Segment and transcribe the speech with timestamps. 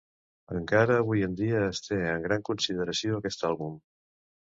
[0.59, 3.83] Encara avui en dia es té en gran consideració aquest àlbum.